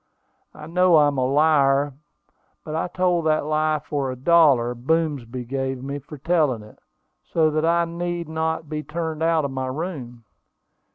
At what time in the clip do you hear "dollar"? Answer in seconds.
4.15-4.73